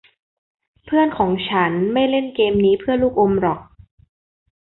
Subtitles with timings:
[0.85, 3.59] เพื่อนของฉันไม่เล่นเกมนี้เพื่อลูกอมหรอก